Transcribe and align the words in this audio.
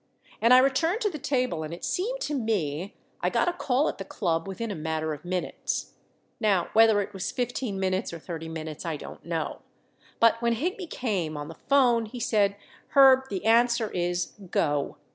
And 0.41 0.51
I 0.51 0.57
re 0.57 0.71
turned 0.71 0.99
to 1.01 1.11
the 1.11 1.19
table 1.19 1.61
and 1.61 1.71
it 1.71 1.85
seemed 1.85 2.21
to 2.21 2.33
me 2.33 2.95
I 3.21 3.29
got 3.29 3.47
a 3.47 3.53
call 3.53 3.87
at 3.87 3.99
the 3.99 4.03
club 4.03 4.47
within 4.47 4.71
a 4.71 4.75
matter 4.75 5.13
of 5.13 5.23
minutes. 5.23 5.93
Now, 6.39 6.69
whether 6.73 7.01
it 7.01 7.13
was 7.13 7.31
15 7.31 7.79
minutes 7.79 8.11
or 8.11 8.17
30 8.17 8.49
minutes 8.49 8.83
I 8.83 8.97
don't 8.97 9.23
know. 9.23 9.59
But 10.19 10.41
when 10.41 10.53
Higby 10.53 10.87
came 10.87 11.37
on 11.37 11.49
the 11.49 11.57
phone, 11.69 12.07
he 12.07 12.19
said 12.19 12.55
Herb, 12.95 13.29
the 13.29 13.45
answer 13.45 13.91
is 13.91 14.33
go. 14.49 14.97